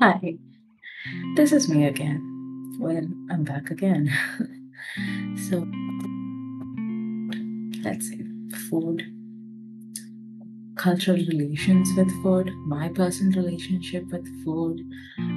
Hi, 0.00 0.36
this 1.34 1.50
is 1.50 1.68
me 1.68 1.84
again. 1.86 2.76
When 2.78 3.26
I'm 3.28 3.42
back 3.42 3.72
again. 3.72 4.08
so, 5.48 5.66
let's 7.82 8.08
say 8.08 8.20
food, 8.70 9.02
cultural 10.76 11.16
relations 11.16 11.92
with 11.96 12.10
food, 12.22 12.52
my 12.66 12.88
personal 12.88 13.42
relationship 13.42 14.06
with 14.12 14.26
food, 14.44 14.80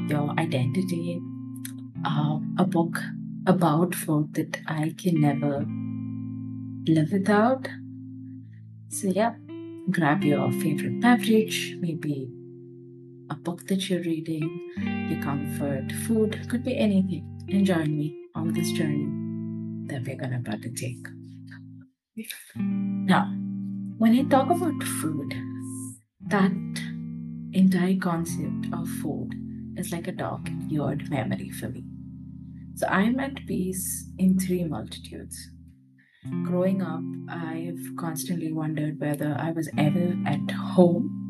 your 0.08 0.30
identity, 0.40 1.20
uh, 2.06 2.38
a 2.60 2.66
book 2.66 3.02
about 3.48 3.96
food 3.96 4.36
that 4.36 4.60
I 4.68 4.94
can 5.00 5.20
never 5.22 5.66
live 6.94 7.12
without. 7.12 7.68
So, 8.90 9.08
yeah, 9.08 9.34
grab 9.90 10.24
your 10.24 10.52
favorite 10.52 11.02
beverage, 11.02 11.76
maybe 11.80 12.30
a 13.30 13.36
book 13.36 13.68
that 13.68 13.90
you're 13.90 14.02
reading, 14.02 14.50
your 15.10 15.22
comfort, 15.22 15.92
food, 16.06 16.50
could 16.50 16.64
be 16.64 16.78
anything. 16.78 17.26
And 17.50 17.66
join 17.66 17.98
me 17.98 18.16
on 18.36 18.54
this 18.54 18.72
journey 18.72 19.08
that 19.88 20.06
we're 20.06 20.36
about 20.36 20.62
to 20.62 20.70
take. 20.72 21.08
Now, 22.56 23.34
when 23.98 24.14
I 24.14 24.24
talk 24.24 24.50
about 24.50 24.84
food, 24.84 25.34
that 26.28 26.52
entire 27.54 27.98
concept 27.98 28.68
of 28.74 28.88
food 29.02 29.34
is 29.78 29.92
like 29.92 30.08
a 30.08 30.12
dark 30.12 30.50
eared 30.70 31.10
memory 31.10 31.50
for 31.52 31.70
me. 31.70 31.86
So 32.76 32.88
I'm 32.88 33.20
at 33.20 33.46
peace 33.48 34.10
in 34.18 34.38
three 34.38 34.64
multitudes. 34.66 35.52
Growing 36.44 36.82
up, 36.82 37.02
I've 37.30 37.96
constantly 37.98 38.52
wondered 38.52 39.00
whether 39.00 39.38
I 39.40 39.52
was 39.52 39.70
ever 39.78 40.16
at 40.26 40.52
home 40.52 41.27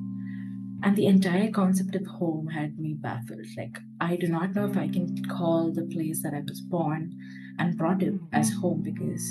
and 0.83 0.95
the 0.95 1.07
entire 1.07 1.51
concept 1.51 1.95
of 1.95 2.05
home 2.05 2.47
had 2.47 2.77
me 2.77 2.93
baffled. 2.93 3.45
Like, 3.57 3.79
I 3.99 4.15
do 4.15 4.27
not 4.27 4.53
know 4.53 4.65
if 4.65 4.77
I 4.77 4.87
can 4.87 5.23
call 5.25 5.71
the 5.71 5.85
place 5.85 6.21
that 6.23 6.33
I 6.33 6.43
was 6.47 6.61
born 6.61 7.13
and 7.57 7.77
brought 7.77 8.03
up 8.03 8.13
as 8.31 8.53
home 8.53 8.83
because 8.83 9.23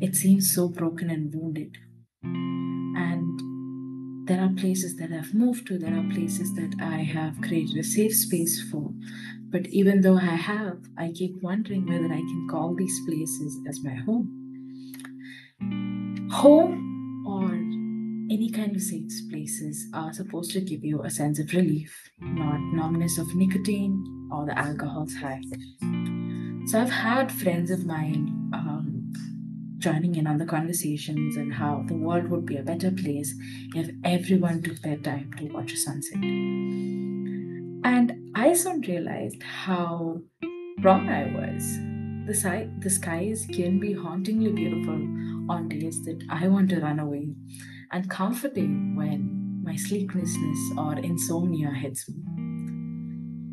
it 0.00 0.16
seems 0.16 0.54
so 0.54 0.68
broken 0.68 1.10
and 1.10 1.32
wounded. 1.34 1.76
And 2.24 4.28
there 4.28 4.40
are 4.40 4.52
places 4.56 4.96
that 4.96 5.12
I've 5.12 5.34
moved 5.34 5.66
to, 5.68 5.78
there 5.78 5.96
are 5.96 6.12
places 6.12 6.54
that 6.54 6.74
I 6.80 7.02
have 7.02 7.40
created 7.42 7.78
a 7.78 7.84
safe 7.84 8.14
space 8.14 8.62
for. 8.70 8.92
But 9.50 9.66
even 9.68 10.00
though 10.00 10.16
I 10.16 10.36
have, 10.36 10.78
I 10.96 11.12
keep 11.12 11.42
wondering 11.42 11.86
whether 11.86 12.12
I 12.12 12.20
can 12.20 12.48
call 12.50 12.74
these 12.74 12.98
places 13.06 13.58
as 13.68 13.82
my 13.82 13.94
home. 13.94 14.36
Home 16.32 17.24
any 18.30 18.48
kind 18.48 18.76
of 18.76 18.80
safe 18.80 19.10
places 19.28 19.88
are 19.92 20.12
supposed 20.12 20.52
to 20.52 20.60
give 20.60 20.84
you 20.84 21.02
a 21.02 21.10
sense 21.10 21.40
of 21.40 21.52
relief, 21.52 21.92
not 22.20 22.60
numbness 22.60 23.18
of 23.18 23.34
nicotine 23.34 24.28
or 24.32 24.46
the 24.46 24.56
alcohol's 24.56 25.14
high. 25.16 25.40
So 26.66 26.80
I've 26.80 26.90
had 26.90 27.32
friends 27.32 27.72
of 27.72 27.84
mine 27.84 28.50
um, 28.52 29.12
joining 29.78 30.14
in 30.14 30.28
on 30.28 30.38
the 30.38 30.46
conversations 30.46 31.36
and 31.36 31.52
how 31.52 31.82
the 31.88 31.94
world 31.94 32.28
would 32.28 32.46
be 32.46 32.56
a 32.56 32.62
better 32.62 32.92
place 32.92 33.34
if 33.74 33.90
everyone 34.04 34.62
took 34.62 34.78
their 34.78 34.98
time 34.98 35.32
to 35.38 35.46
watch 35.46 35.72
a 35.72 35.76
sunset. 35.76 36.22
And 37.82 38.30
I 38.36 38.52
soon 38.54 38.82
realized 38.82 39.42
how 39.42 40.20
wrong 40.82 41.08
I 41.08 41.24
was. 41.34 41.78
The, 42.28 42.34
sky, 42.34 42.68
the 42.78 42.90
skies 42.90 43.44
can 43.52 43.80
be 43.80 43.92
hauntingly 43.92 44.52
beautiful 44.52 45.02
on 45.50 45.68
days 45.68 46.04
that 46.04 46.22
I 46.30 46.46
want 46.46 46.68
to 46.70 46.78
run 46.80 47.00
away 47.00 47.30
and 47.90 48.08
comforting 48.08 48.94
when 48.94 49.62
my 49.62 49.76
sleeplessness 49.76 50.58
or 50.78 50.94
insomnia 50.98 51.70
hits 51.70 52.08
me. 52.08 52.16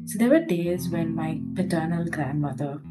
So 0.06 0.18
there 0.18 0.30
were 0.30 0.46
days 0.46 0.90
when 0.90 1.16
my 1.16 1.42
paternal 1.56 2.06
grandmother 2.06 2.81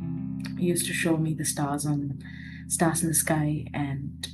used 0.56 0.86
to 0.86 0.92
show 0.92 1.16
me 1.16 1.34
the 1.34 1.44
stars 1.44 1.86
on 1.86 2.22
stars 2.68 3.02
in 3.02 3.08
the 3.08 3.14
sky 3.14 3.64
and 3.72 4.26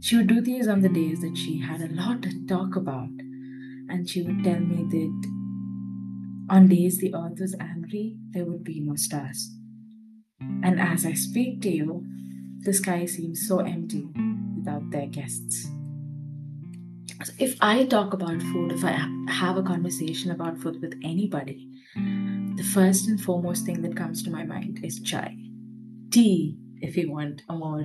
she 0.00 0.16
would 0.16 0.26
do 0.26 0.40
these 0.40 0.66
on 0.66 0.80
the 0.80 0.88
days 0.88 1.20
that 1.20 1.36
she 1.36 1.60
had 1.60 1.80
a 1.80 1.92
lot 1.94 2.22
to 2.22 2.46
talk 2.46 2.76
about. 2.76 3.08
And 3.88 4.08
she 4.08 4.22
would 4.22 4.42
tell 4.42 4.58
me 4.58 4.84
that 4.90 5.28
on 6.50 6.68
days 6.68 6.98
the 6.98 7.14
earth 7.14 7.38
was 7.40 7.54
angry 7.60 8.16
there 8.32 8.44
would 8.44 8.64
be 8.64 8.80
no 8.80 8.96
stars. 8.96 9.50
And 10.40 10.80
as 10.80 11.06
i 11.06 11.12
speak 11.12 11.62
to 11.62 11.70
you 11.70 12.04
the 12.64 12.72
sky 12.72 13.06
seems 13.06 13.46
so 13.46 13.60
empty 13.60 14.08
without 14.56 14.90
their 14.90 15.06
guests 15.06 15.66
so 17.24 17.32
if 17.38 17.56
I 17.60 17.84
talk 17.84 18.12
about 18.12 18.40
food, 18.42 18.72
if 18.72 18.84
I 18.84 18.92
have 19.28 19.56
a 19.56 19.62
conversation 19.62 20.30
about 20.30 20.58
food 20.58 20.80
with 20.80 20.98
anybody, 21.04 21.68
the 21.94 22.68
first 22.74 23.08
and 23.08 23.20
foremost 23.20 23.64
thing 23.64 23.82
that 23.82 23.96
comes 23.96 24.22
to 24.22 24.30
my 24.30 24.44
mind 24.44 24.80
is 24.82 25.00
chai. 25.00 25.36
Tea, 26.10 26.56
if 26.80 26.96
you 26.96 27.12
want 27.12 27.42
a 27.48 27.54
more 27.54 27.84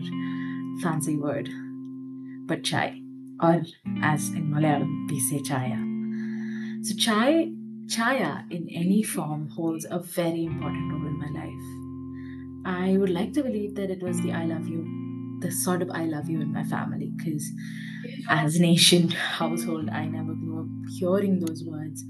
fancy 0.81 1.17
word, 1.17 1.49
but 2.47 2.63
chai, 2.63 2.99
or 3.41 3.61
as 4.01 4.29
in 4.29 4.51
Malayalam, 4.51 5.09
we 5.09 5.19
say 5.19 5.39
chaya. 5.39 5.77
So 6.85 6.95
chai, 6.95 7.51
chaya 7.85 8.49
in 8.51 8.67
any 8.69 9.03
form 9.03 9.49
holds 9.49 9.85
a 9.89 9.99
very 9.99 10.45
important 10.45 10.91
role 10.91 11.07
in 11.07 11.19
my 11.19 11.29
life. 11.41 11.67
I 12.65 12.97
would 12.97 13.11
like 13.11 13.33
to 13.33 13.43
believe 13.43 13.75
that 13.75 13.91
it 13.91 14.01
was 14.01 14.19
the 14.21 14.31
I 14.31 14.45
love 14.45 14.67
you 14.67 15.06
the 15.39 15.51
sort 15.51 15.81
of 15.81 15.89
I 15.91 16.05
love 16.05 16.29
you 16.29 16.41
in 16.41 16.53
my 16.53 16.63
family 16.63 17.11
because 17.15 17.49
as 18.29 18.55
an 18.55 18.65
Asian 18.65 19.09
household, 19.39 19.89
I 19.89 20.05
never 20.05 20.33
grew 20.33 20.61
up 20.61 20.89
hearing 20.97 21.39
those 21.39 21.63
words. 21.63 22.03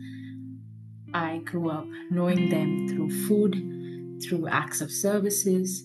I 1.13 1.37
grew 1.45 1.69
up 1.69 1.85
knowing 2.11 2.49
them 2.49 2.87
through 2.87 3.27
food, 3.27 4.21
through 4.23 4.47
acts 4.47 4.81
of 4.81 4.91
services, 4.91 5.83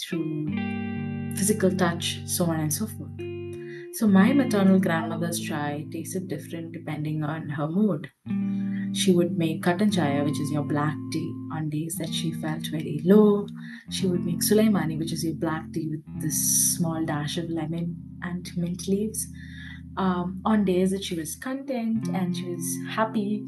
through 0.00 0.54
physical 1.36 1.74
touch, 1.74 2.20
so 2.26 2.44
on 2.44 2.60
and 2.60 2.72
so 2.72 2.86
forth. 2.86 3.10
So 3.94 4.06
my 4.06 4.32
maternal 4.32 4.78
grandmother's 4.80 5.38
chai 5.38 5.86
tasted 5.92 6.28
different 6.28 6.72
depending 6.72 7.22
on 7.22 7.50
her 7.50 7.68
mood. 7.68 8.10
She 8.94 9.12
would 9.12 9.36
make 9.36 9.62
katan 9.62 9.90
chaya, 9.90 10.24
which 10.24 10.38
is 10.40 10.50
your 10.50 10.64
black 10.64 10.94
tea, 11.12 11.34
on 11.52 11.68
days 11.70 11.96
that 11.96 12.12
she 12.12 12.32
felt 12.32 12.66
very 12.66 13.00
low. 13.04 13.46
She 13.90 14.06
would 14.06 14.24
make 14.24 14.40
sulaimani, 14.40 14.98
which 14.98 15.12
is 15.12 15.24
your 15.24 15.34
black 15.34 15.72
tea 15.72 15.88
with 15.88 16.04
this 16.22 16.38
small 16.76 17.04
dash 17.04 17.36
of 17.38 17.50
lemon 17.50 17.96
and 18.22 18.50
mint 18.56 18.88
leaves. 18.88 19.26
Um, 19.96 20.40
on 20.44 20.64
days 20.64 20.90
that 20.92 21.04
she 21.04 21.14
was 21.14 21.36
content 21.36 22.08
and 22.08 22.36
she 22.36 22.44
was 22.54 22.64
happy 22.90 23.44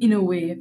in 0.00 0.12
a 0.12 0.22
way, 0.22 0.58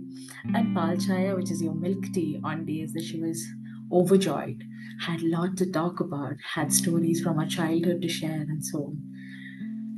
and 0.53 0.75
pal 0.75 0.96
chaya, 0.97 1.36
which 1.36 1.52
is 1.52 1.62
your 1.62 1.74
milk 1.75 2.06
tea, 2.13 2.40
on 2.44 2.66
days 2.66 2.94
that 2.94 3.03
she 3.03 3.19
was 3.19 3.44
overjoyed, 3.92 4.63
had 5.02 5.22
a 5.22 5.28
lot 5.28 5.58
to 5.58 5.72
talk 5.72 6.00
about, 6.00 6.36
had 6.53 6.72
stories 6.72 7.22
from 7.22 7.38
her 7.40 7.47
childhood 7.47 8.02
to 8.02 8.08
share, 8.08 8.42
and 8.42 8.63
so 8.63 8.86
on. 8.86 9.12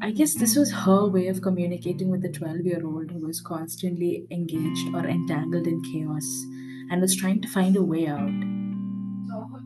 I 0.06 0.12
guess 0.12 0.36
this 0.36 0.56
was 0.56 0.72
her 0.72 1.08
way 1.08 1.30
of 1.30 1.42
communicating 1.42 2.12
with 2.12 2.22
the 2.22 2.32
12 2.32 2.58
year 2.60 2.86
old 2.86 3.10
who 3.10 3.26
was 3.26 3.42
constantly 3.42 4.28
engaged 4.30 4.94
or 4.94 5.04
entangled 5.08 5.66
in 5.66 5.82
chaos 5.82 6.24
and 6.92 7.02
was 7.02 7.16
trying 7.16 7.42
to 7.42 7.48
find 7.48 7.76
a 7.76 7.82
way 7.82 8.06
out 8.06 8.30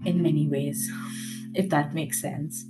in 0.06 0.22
many 0.24 0.48
ways, 0.48 0.90
if 1.56 1.68
that 1.72 1.94
makes 1.94 2.22
sense. 2.22 2.66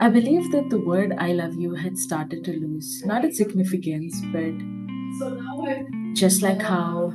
I 0.00 0.08
believe 0.08 0.50
that 0.50 0.68
the 0.68 0.80
word 0.80 1.14
I 1.16 1.30
love 1.30 1.54
you 1.54 1.76
had 1.76 1.96
started 1.96 2.42
to 2.46 2.58
lose 2.58 3.04
not 3.06 3.24
its 3.24 3.38
significance, 3.38 4.20
but 4.32 4.54
just 6.14 6.42
like 6.42 6.60
how 6.60 7.12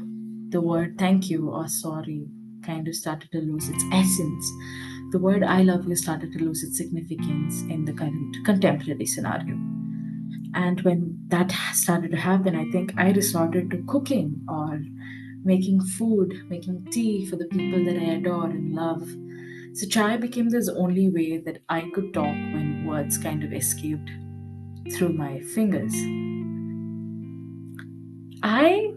the 0.52 0.62
word 0.62 0.98
thank 0.98 1.30
you 1.30 1.50
or 1.50 1.68
sorry 1.68 2.30
kind 2.64 2.88
of 2.88 2.96
started 2.96 3.30
to 3.34 3.40
lose 3.40 3.68
its 3.68 3.84
essence 3.92 4.50
the 5.12 5.20
word 5.20 5.44
I 5.44 5.62
love 5.62 5.88
you 5.88 5.96
started 5.96 6.32
to 6.32 6.40
lose 6.40 6.64
its 6.64 6.78
significance 6.78 7.62
in 7.64 7.84
the 7.84 7.92
current 7.92 8.38
contemporary 8.46 9.06
scenario. 9.06 9.56
And 10.54 10.80
when 10.82 11.18
that 11.28 11.52
started 11.74 12.12
to 12.12 12.18
happen, 12.18 12.56
I 12.56 12.70
think 12.72 12.94
I 12.98 13.12
resorted 13.12 13.72
to 13.72 13.84
cooking 13.88 14.42
or 14.48 14.82
making 15.44 15.82
food, 15.82 16.34
making 16.50 16.88
tea 16.92 17.26
for 17.26 17.36
the 17.36 17.46
people 17.46 17.84
that 17.84 17.98
I 17.98 18.16
adore 18.16 18.46
and 18.46 18.74
love. 18.74 19.06
So 19.74 19.88
chai 19.88 20.16
became 20.16 20.50
this 20.50 20.70
only 20.70 21.10
way 21.10 21.40
that 21.40 21.62
I 21.68 21.90
could 21.94 22.14
talk 22.14 22.26
when 22.26 22.86
words 22.86 23.18
kind 23.18 23.44
of 23.44 23.52
escaped 23.52 24.10
through 24.94 25.14
my 25.14 25.40
fingers. 25.40 25.94
I 28.44 28.94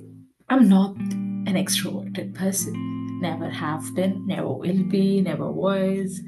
am 0.48 0.68
not 0.68 0.96
an 0.96 1.54
extroverted 1.54 2.34
person 2.34 3.03
never 3.20 3.48
have 3.50 3.94
been, 3.94 4.26
never 4.26 4.48
will 4.52 4.84
be, 4.84 5.20
never 5.20 5.50
was. 5.50 6.20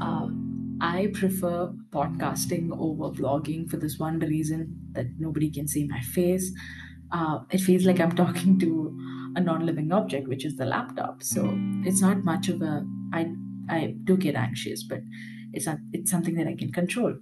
Um, 0.00 0.78
I 0.80 1.10
prefer 1.14 1.72
podcasting 1.90 2.70
over 2.72 3.14
vlogging 3.14 3.70
for 3.70 3.76
this 3.76 3.98
one 3.98 4.18
reason 4.18 4.76
that 4.92 5.06
nobody 5.18 5.50
can 5.50 5.68
see 5.68 5.86
my 5.86 6.00
face. 6.00 6.52
Uh, 7.12 7.40
it 7.50 7.60
feels 7.60 7.84
like 7.84 8.00
I'm 8.00 8.16
talking 8.16 8.58
to 8.60 8.98
a 9.36 9.40
non-living 9.40 9.92
object, 9.92 10.28
which 10.28 10.44
is 10.44 10.56
the 10.56 10.64
laptop. 10.64 11.22
So 11.22 11.52
it's 11.84 12.00
not 12.00 12.24
much 12.24 12.48
of 12.48 12.62
a. 12.62 12.84
I 13.12 13.32
I 13.68 13.94
do 14.04 14.16
get 14.16 14.34
anxious, 14.34 14.82
but 14.82 15.00
it's. 15.52 15.68
It's 15.92 16.10
something 16.10 16.34
that 16.34 16.48
I 16.48 16.54
can 16.54 16.72
control. 16.72 17.14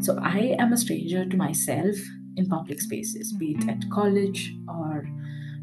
So 0.00 0.18
I 0.20 0.56
am 0.58 0.72
a 0.72 0.76
stranger 0.76 1.24
to 1.24 1.36
myself 1.36 1.96
in 2.36 2.46
public 2.48 2.80
spaces, 2.80 3.32
be 3.32 3.56
it 3.58 3.68
at 3.68 3.90
college 3.90 4.54
or 4.68 5.08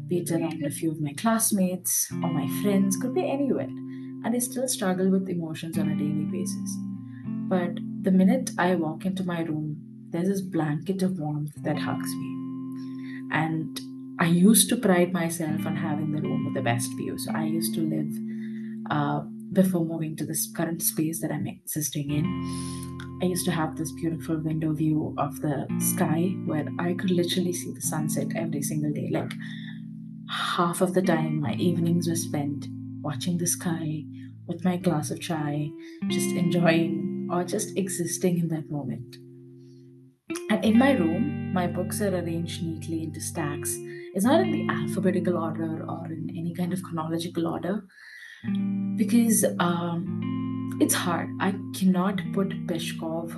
be 0.06 0.18
it 0.18 0.30
around 0.30 0.64
a 0.64 0.70
few 0.70 0.90
of 0.90 1.00
my 1.00 1.12
classmates 1.14 2.10
or 2.10 2.32
my 2.32 2.46
friends, 2.62 2.96
could 2.96 3.14
be 3.14 3.28
anywhere. 3.28 3.68
And 4.24 4.34
I 4.34 4.38
still 4.38 4.68
struggle 4.68 5.10
with 5.10 5.28
emotions 5.28 5.78
on 5.78 5.90
a 5.90 5.96
daily 5.96 6.24
basis. 6.24 6.76
But 7.48 7.78
the 8.02 8.10
minute 8.10 8.50
I 8.58 8.74
walk 8.74 9.04
into 9.04 9.24
my 9.24 9.40
room, 9.42 9.76
there's 10.10 10.28
this 10.28 10.40
blanket 10.40 11.02
of 11.02 11.18
warmth 11.18 11.54
that 11.62 11.78
hugs 11.78 12.08
me. 12.14 13.28
And 13.32 13.80
I 14.18 14.26
used 14.26 14.68
to 14.68 14.76
pride 14.76 15.12
myself 15.12 15.66
on 15.66 15.76
having 15.76 16.12
the 16.12 16.22
room 16.22 16.44
with 16.44 16.54
the 16.54 16.62
best 16.62 16.90
view. 16.96 17.18
So 17.18 17.32
I 17.34 17.44
used 17.44 17.74
to 17.74 17.80
live 17.80 18.12
uh, 18.90 19.24
before 19.52 19.84
moving 19.84 20.16
to 20.16 20.26
this 20.26 20.50
current 20.54 20.82
space 20.82 21.20
that 21.20 21.32
I'm 21.32 21.46
existing 21.46 22.10
in. 22.10 22.24
I 23.22 23.26
used 23.26 23.44
to 23.46 23.52
have 23.52 23.76
this 23.76 23.92
beautiful 23.92 24.38
window 24.38 24.72
view 24.72 25.14
of 25.18 25.40
the 25.40 25.66
sky 25.78 26.34
where 26.44 26.66
I 26.78 26.94
could 26.94 27.10
literally 27.10 27.52
see 27.52 27.72
the 27.72 27.80
sunset 27.80 28.28
every 28.36 28.62
single 28.62 28.92
day. 28.92 29.08
Like 29.10 29.32
half 30.28 30.80
of 30.80 30.94
the 30.94 31.02
time, 31.02 31.40
my 31.40 31.54
evenings 31.54 32.08
were 32.08 32.16
spent 32.16 32.66
watching 33.00 33.38
the 33.38 33.46
sky 33.46 34.04
with 34.46 34.64
my 34.64 34.76
glass 34.76 35.10
of 35.10 35.20
chai, 35.20 35.70
just 36.08 36.30
enjoying 36.30 37.28
or 37.30 37.44
just 37.44 37.76
existing 37.76 38.38
in 38.38 38.48
that 38.48 38.70
moment. 38.70 39.16
And 40.50 40.64
in 40.64 40.78
my 40.78 40.92
room, 40.92 41.52
my 41.52 41.66
books 41.66 42.00
are 42.00 42.14
arranged 42.14 42.62
neatly 42.62 43.02
into 43.02 43.20
stacks. 43.20 43.74
It's 44.14 44.24
not 44.24 44.40
in 44.40 44.50
the 44.50 44.72
alphabetical 44.72 45.36
order 45.36 45.84
or 45.88 46.06
in 46.06 46.30
any 46.36 46.54
kind 46.54 46.72
of 46.72 46.82
chronological 46.82 47.46
order 47.46 47.84
because 48.96 49.44
um, 49.58 50.78
it's 50.80 50.94
hard. 50.94 51.30
I 51.40 51.54
cannot 51.74 52.20
put 52.32 52.66
Peshkov 52.66 53.32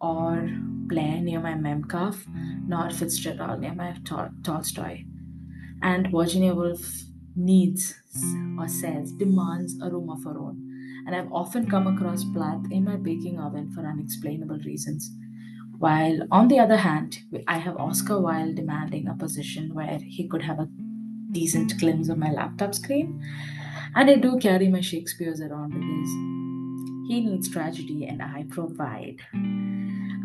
or 0.00 0.48
Blair 0.88 1.20
near 1.20 1.40
my 1.40 1.54
Memkov, 1.54 2.24
nor 2.66 2.90
Fitzgerald 2.90 3.60
near 3.60 3.74
my 3.74 3.96
Tol- 4.04 4.30
Tolstoy. 4.42 5.04
And 5.82 6.10
Virginia 6.10 6.54
Woolf 6.54 7.02
needs 7.34 7.94
or 8.58 8.68
says 8.68 9.12
demands 9.12 9.78
a 9.80 9.90
room 9.90 10.10
of 10.10 10.24
her 10.24 10.38
own. 10.38 10.62
And 11.06 11.14
I've 11.14 11.32
often 11.32 11.70
come 11.70 11.86
across 11.86 12.24
Plath 12.24 12.64
in 12.70 12.84
my 12.84 12.96
baking 12.96 13.38
oven 13.38 13.70
for 13.72 13.86
unexplainable 13.86 14.58
reasons. 14.64 15.10
While 15.78 16.20
on 16.30 16.48
the 16.48 16.58
other 16.58 16.78
hand, 16.78 17.18
I 17.46 17.58
have 17.58 17.76
Oscar 17.76 18.18
Wilde 18.18 18.56
demanding 18.56 19.06
a 19.06 19.14
position 19.14 19.74
where 19.74 19.98
he 19.98 20.26
could 20.26 20.42
have 20.42 20.58
a 20.58 20.68
decent 21.30 21.78
glimpse 21.78 22.08
of 22.08 22.18
my 22.18 22.32
laptop 22.32 22.74
screen. 22.74 23.22
And 23.94 24.10
I 24.10 24.16
do 24.16 24.38
carry 24.38 24.68
my 24.68 24.80
Shakespeare's 24.80 25.40
around 25.40 25.70
because 25.70 26.10
he 27.08 27.20
needs 27.20 27.48
tragedy 27.50 28.06
and 28.06 28.22
I 28.22 28.46
provide. 28.48 29.20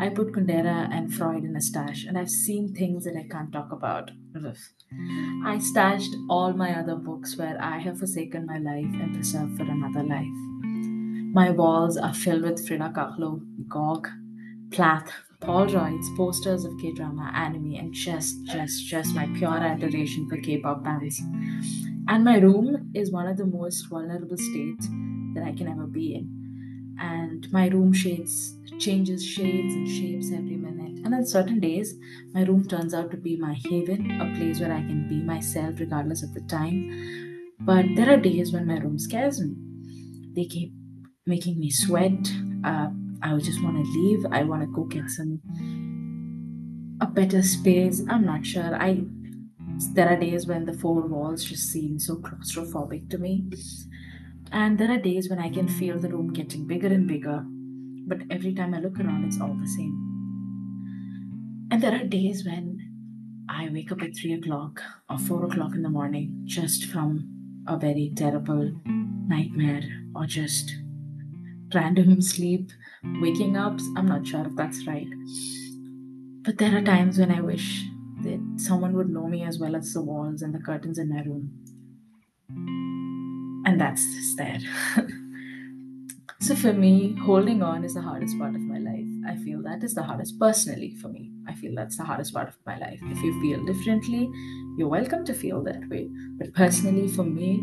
I 0.01 0.09
put 0.09 0.31
Kundera 0.31 0.89
and 0.91 1.13
Freud 1.13 1.43
in 1.43 1.55
a 1.55 1.61
stash, 1.61 2.05
and 2.05 2.17
I've 2.17 2.31
seen 2.31 2.73
things 2.73 3.03
that 3.03 3.15
I 3.15 3.27
can't 3.29 3.53
talk 3.53 3.71
about. 3.71 4.09
I 5.45 5.59
stashed 5.59 6.15
all 6.27 6.53
my 6.53 6.75
other 6.75 6.95
books 6.95 7.37
where 7.37 7.55
I 7.61 7.77
have 7.77 7.99
forsaken 7.99 8.47
my 8.47 8.57
life 8.57 8.99
and 8.99 9.13
preserved 9.13 9.57
for 9.57 9.63
another 9.63 10.01
life. 10.01 10.39
My 11.35 11.51
walls 11.51 11.97
are 11.97 12.15
filled 12.15 12.41
with 12.41 12.67
Frida 12.67 12.93
Kahlo, 12.95 13.45
Gog, 13.67 14.07
Plath, 14.71 15.11
Paul 15.39 15.67
Reubens, 15.67 16.09
posters 16.17 16.65
of 16.65 16.79
K-drama, 16.81 17.31
anime, 17.35 17.75
and 17.75 17.93
just, 17.93 18.43
just, 18.45 18.83
just 18.87 19.13
my 19.13 19.27
pure 19.37 19.59
adoration 19.59 20.27
for 20.27 20.37
K-pop 20.37 20.83
bands. 20.83 21.21
And 22.07 22.23
my 22.23 22.39
room 22.39 22.89
is 22.95 23.11
one 23.11 23.27
of 23.27 23.37
the 23.37 23.45
most 23.45 23.83
vulnerable 23.83 24.37
states 24.37 24.87
that 25.35 25.43
I 25.45 25.51
can 25.51 25.67
ever 25.67 25.85
be 25.85 26.15
in 26.15 26.41
and 27.01 27.51
my 27.51 27.67
room 27.67 27.91
shades 27.91 28.57
changes 28.81 29.25
shades 29.25 29.73
and 29.73 29.87
shapes 29.87 30.31
every 30.31 30.57
minute. 30.57 31.05
And 31.05 31.13
on 31.13 31.25
certain 31.25 31.59
days 31.59 31.93
my 32.33 32.43
room 32.43 32.67
turns 32.67 32.93
out 32.93 33.11
to 33.11 33.17
be 33.17 33.37
my 33.37 33.53
haven 33.53 34.19
a 34.19 34.35
place 34.37 34.59
where 34.59 34.73
i 34.73 34.81
can 34.81 35.07
be 35.07 35.21
myself 35.21 35.79
regardless 35.79 36.23
of 36.23 36.33
the 36.33 36.41
time. 36.41 36.77
But 37.59 37.85
there 37.95 38.11
are 38.11 38.17
days 38.17 38.51
when 38.51 38.67
my 38.67 38.77
room 38.79 38.97
scares 38.97 39.39
me. 39.39 39.55
They 40.35 40.45
keep 40.45 40.73
making 41.27 41.59
me 41.59 41.69
sweat. 41.69 42.31
Uh, 42.63 42.89
i 43.23 43.37
just 43.37 43.63
want 43.63 43.77
to 43.77 43.91
leave. 43.91 44.25
I 44.31 44.43
want 44.43 44.61
to 44.63 44.67
go 44.67 44.83
get 44.85 45.09
some 45.09 45.39
a 47.01 47.05
better 47.05 47.43
space. 47.43 48.01
I'm 48.09 48.25
not 48.25 48.45
sure. 48.45 48.75
I 48.75 49.03
there 49.93 50.09
are 50.09 50.19
days 50.19 50.47
when 50.47 50.65
the 50.65 50.73
four 50.73 51.01
walls 51.07 51.43
just 51.43 51.69
seem 51.71 51.99
so 51.99 52.15
claustrophobic 52.17 53.09
to 53.09 53.17
me. 53.17 53.45
And 54.51 54.77
there 54.77 54.91
are 54.91 54.97
days 54.97 55.29
when 55.29 55.39
I 55.39 55.49
can 55.49 55.67
feel 55.67 55.97
the 55.97 56.09
room 56.09 56.33
getting 56.33 56.67
bigger 56.67 56.87
and 56.87 57.07
bigger, 57.07 57.43
but 58.11 58.23
every 58.29 58.53
time 58.53 58.73
I 58.73 58.79
look 58.79 58.99
around, 58.99 59.23
it's 59.23 59.39
all 59.39 59.53
the 59.53 59.67
same. 59.67 59.95
And 61.71 61.81
there 61.81 61.95
are 61.95 62.03
days 62.03 62.43
when 62.45 63.45
I 63.47 63.69
wake 63.71 63.89
up 63.93 64.01
at 64.01 64.17
3 64.17 64.33
o'clock 64.33 64.81
or 65.09 65.17
4 65.17 65.45
o'clock 65.45 65.75
in 65.75 65.81
the 65.81 65.89
morning 65.89 66.41
just 66.43 66.83
from 66.87 67.63
a 67.69 67.77
very 67.77 68.11
terrible 68.13 68.73
nightmare 68.85 69.83
or 70.13 70.25
just 70.25 70.75
random 71.73 72.21
sleep, 72.21 72.71
waking 73.21 73.55
up. 73.55 73.79
I'm 73.95 74.07
not 74.07 74.27
sure 74.27 74.45
if 74.45 74.57
that's 74.57 74.85
right. 74.85 75.07
But 76.43 76.57
there 76.57 76.77
are 76.77 76.81
times 76.81 77.17
when 77.17 77.31
I 77.31 77.39
wish 77.39 77.85
that 78.23 78.41
someone 78.57 78.91
would 78.97 79.09
know 79.09 79.27
me 79.27 79.43
as 79.43 79.57
well 79.57 79.77
as 79.77 79.93
the 79.93 80.01
walls 80.01 80.41
and 80.41 80.53
the 80.53 80.59
curtains 80.59 80.97
in 80.97 81.07
my 81.07 81.23
room 81.23 81.61
and 83.65 83.79
that's 83.79 84.03
just 84.03 84.37
there. 84.37 84.59
so 86.41 86.55
for 86.55 86.73
me, 86.73 87.15
holding 87.17 87.61
on 87.61 87.83
is 87.83 87.93
the 87.93 88.01
hardest 88.01 88.37
part 88.37 88.55
of 88.55 88.61
my 88.61 88.79
life. 88.79 89.05
I 89.27 89.35
feel 89.43 89.61
that 89.63 89.83
is 89.83 89.93
the 89.93 90.01
hardest 90.03 90.39
personally 90.39 90.95
for 90.95 91.07
me. 91.07 91.31
I 91.47 91.53
feel 91.53 91.75
that's 91.75 91.97
the 91.97 92.03
hardest 92.03 92.33
part 92.33 92.49
of 92.49 92.57
my 92.65 92.77
life. 92.79 92.99
If 93.03 93.21
you 93.21 93.39
feel 93.41 93.63
differently, 93.65 94.29
you're 94.77 94.87
welcome 94.87 95.23
to 95.25 95.33
feel 95.33 95.63
that 95.63 95.87
way. 95.89 96.09
But 96.39 96.53
personally, 96.53 97.07
for 97.07 97.23
me, 97.23 97.59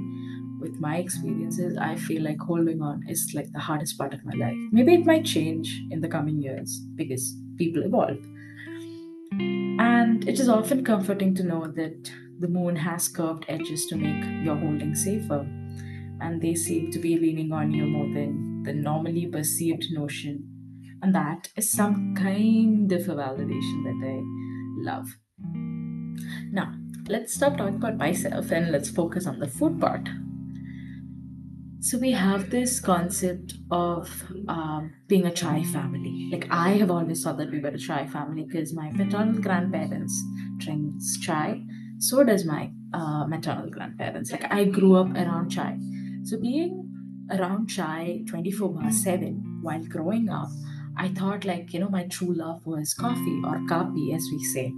with 0.60 0.78
my 0.80 0.98
experiences, 0.98 1.76
I 1.76 1.96
feel 1.96 2.22
like 2.22 2.38
holding 2.38 2.80
on 2.80 3.04
is 3.08 3.32
like 3.34 3.50
the 3.52 3.58
hardest 3.58 3.98
part 3.98 4.14
of 4.14 4.24
my 4.24 4.34
life. 4.34 4.56
Maybe 4.70 4.94
it 4.94 5.04
might 5.06 5.24
change 5.24 5.80
in 5.90 6.00
the 6.00 6.08
coming 6.08 6.40
years 6.40 6.80
because 6.94 7.36
people 7.56 7.82
evolve. 7.82 8.18
And 9.78 10.28
it 10.28 10.38
is 10.40 10.48
often 10.48 10.84
comforting 10.84 11.34
to 11.36 11.42
know 11.42 11.66
that 11.66 12.12
the 12.38 12.48
moon 12.48 12.76
has 12.76 13.08
curved 13.08 13.44
edges 13.48 13.86
to 13.86 13.96
make 13.96 14.44
your 14.44 14.56
holding 14.56 14.94
safer 14.94 15.40
and 16.20 16.40
they 16.42 16.54
seem 16.54 16.90
to 16.90 16.98
be 16.98 17.18
leaning 17.18 17.52
on 17.52 17.70
you 17.72 17.86
more 17.86 18.08
than 18.12 18.47
the 18.68 18.74
normally 18.74 19.26
perceived 19.26 19.86
notion. 19.90 20.46
And 21.00 21.14
that 21.14 21.48
is 21.56 21.72
some 21.72 22.14
kind 22.14 22.92
of 22.92 23.08
a 23.08 23.14
validation 23.14 23.78
that 23.86 24.00
I 24.04 24.18
love. 24.90 25.08
Now, 26.52 26.74
let's 27.08 27.34
stop 27.34 27.56
talking 27.56 27.76
about 27.76 27.96
myself 27.96 28.50
and 28.50 28.70
let's 28.70 28.90
focus 28.90 29.26
on 29.26 29.38
the 29.38 29.46
food 29.46 29.80
part. 29.80 30.06
So, 31.80 31.96
we 31.96 32.10
have 32.10 32.50
this 32.50 32.80
concept 32.80 33.54
of 33.70 34.10
um, 34.48 34.92
being 35.06 35.24
a 35.24 35.32
chai 35.32 35.62
family. 35.64 36.28
Like, 36.30 36.48
I 36.50 36.70
have 36.70 36.90
always 36.90 37.22
thought 37.22 37.38
that 37.38 37.50
we 37.50 37.60
were 37.60 37.68
a 37.68 37.78
chai 37.78 38.06
family 38.06 38.44
because 38.44 38.74
my 38.74 38.90
paternal 38.90 39.40
grandparents 39.40 40.14
drinks 40.58 41.18
chai. 41.20 41.62
So 42.00 42.22
does 42.22 42.44
my 42.44 42.70
uh, 42.92 43.26
maternal 43.26 43.70
grandparents. 43.70 44.30
Like, 44.30 44.52
I 44.52 44.64
grew 44.64 44.96
up 44.96 45.10
around 45.14 45.50
chai. 45.50 45.78
So, 46.24 46.38
being 46.38 46.87
around 47.30 47.68
chai 47.68 48.22
24 48.26 48.74
by 48.74 48.90
7 48.90 49.60
while 49.62 49.84
growing 49.84 50.28
up, 50.28 50.48
I 50.96 51.08
thought, 51.08 51.44
like, 51.44 51.72
you 51.72 51.80
know, 51.80 51.88
my 51.88 52.06
true 52.06 52.34
love 52.34 52.66
was 52.66 52.92
coffee 52.92 53.40
or 53.44 53.60
kapi, 53.68 54.12
as 54.14 54.26
we 54.32 54.42
say. 54.44 54.72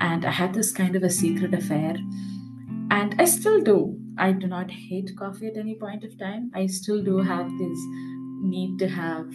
And 0.00 0.24
I 0.24 0.30
had 0.30 0.52
this 0.52 0.72
kind 0.72 0.96
of 0.96 1.04
a 1.04 1.10
secret 1.10 1.54
affair. 1.54 1.96
And 2.90 3.14
I 3.18 3.24
still 3.24 3.60
do. 3.60 3.96
I 4.18 4.32
do 4.32 4.46
not 4.46 4.70
hate 4.70 5.10
coffee 5.16 5.46
at 5.46 5.56
any 5.56 5.76
point 5.76 6.04
of 6.04 6.18
time. 6.18 6.50
I 6.54 6.66
still 6.66 7.02
do 7.02 7.18
have 7.18 7.48
this 7.58 7.78
need 8.42 8.78
to 8.80 8.88
have 8.88 9.26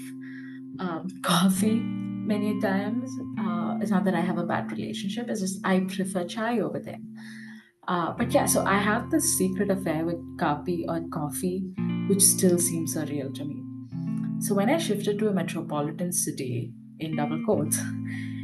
um, 0.79 1.07
coffee 1.23 1.79
many 1.79 2.59
times. 2.59 3.11
Uh, 3.39 3.77
it's 3.81 3.91
not 3.91 4.03
that 4.05 4.13
I 4.13 4.21
have 4.21 4.37
a 4.37 4.45
bad 4.45 4.71
relationship, 4.71 5.29
it's 5.29 5.41
just 5.41 5.59
I 5.65 5.79
prefer 5.81 6.25
chai 6.25 6.59
over 6.59 6.79
them. 6.79 7.15
Uh, 7.87 8.11
but 8.11 8.31
yeah, 8.31 8.45
so 8.45 8.63
I 8.65 8.77
have 8.77 9.09
this 9.09 9.37
secret 9.37 9.71
affair 9.71 10.05
with 10.05 10.19
kapi 10.37 10.85
or 10.87 11.01
coffee, 11.11 11.63
which 12.09 12.21
still 12.21 12.57
seems 12.57 12.95
surreal 12.95 13.33
to 13.35 13.45
me. 13.45 13.63
So 14.41 14.55
when 14.55 14.69
I 14.69 14.77
shifted 14.77 15.19
to 15.19 15.27
a 15.27 15.33
metropolitan 15.33 16.11
city 16.11 16.73
in 16.99 17.15
double 17.15 17.43
quotes, 17.45 17.79